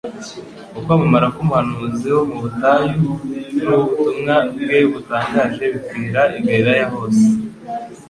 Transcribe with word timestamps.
Ukwamamara 0.77 1.27
k'umuhanuzi 1.35 2.07
wo 2.15 2.23
mu 2.29 2.37
butayu 2.43 2.93
n'ubutumwa 3.61 4.35
bwe 4.55 4.77
butangaje 4.91 5.63
bikwira 5.73 6.21
i 6.37 6.39
Galilaya 6.45 6.85
hose. 6.93 7.25